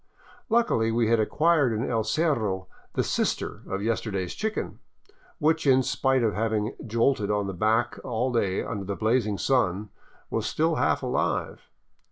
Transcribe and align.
Luckily, 0.49 0.91
we 0.91 1.09
had 1.09 1.19
acquired 1.19 1.71
in 1.71 1.87
El 1.87 2.03
Cerro 2.03 2.67
the" 2.93 3.03
sister" 3.19 3.61
of 3.69 3.83
yesterday's 3.83 4.33
chicken, 4.33 4.79
which, 5.37 5.67
in 5.67 5.83
spite 5.83 6.23
of 6.23 6.33
having 6.33 6.75
jolted 6.87 7.29
on 7.29 7.45
the 7.45 7.53
pack 7.53 7.99
all 8.03 8.31
day 8.31 8.63
under 8.63 8.83
the 8.85 8.95
blazing 8.95 9.37
sun, 9.37 9.91
was 10.31 10.47
still 10.47 10.77
half 10.77 11.03
alive. 11.03 11.69